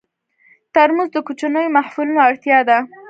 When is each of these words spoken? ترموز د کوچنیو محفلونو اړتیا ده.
ترموز 0.73 1.09
د 1.13 1.17
کوچنیو 1.27 1.73
محفلونو 1.75 2.19
اړتیا 2.27 2.59
ده. 2.69 2.77